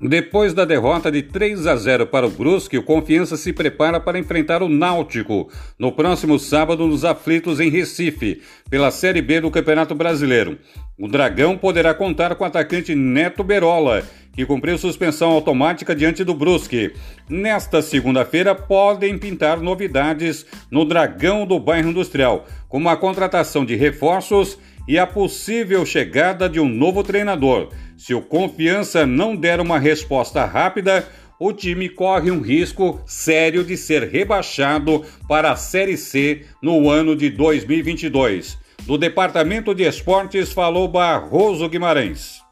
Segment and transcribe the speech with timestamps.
[0.00, 4.16] Depois da derrota de 3 a 0 para o Brusque, o Confiança se prepara para
[4.16, 8.40] enfrentar o Náutico no próximo sábado nos Aflitos em Recife,
[8.70, 10.56] pela Série B do Campeonato Brasileiro.
[10.96, 16.32] O Dragão poderá contar com o atacante Neto Berola, que cumpriu suspensão automática diante do
[16.32, 16.92] Brusque.
[17.28, 24.60] Nesta segunda-feira podem pintar novidades no Dragão do Bairro Industrial, como a contratação de reforços
[24.88, 27.68] e a possível chegada de um novo treinador.
[27.96, 31.06] Se o Confiança não der uma resposta rápida,
[31.38, 37.14] o time corre um risco sério de ser rebaixado para a Série C no ano
[37.14, 38.58] de 2022.
[38.86, 42.47] Do Departamento de Esportes falou Barroso Guimarães.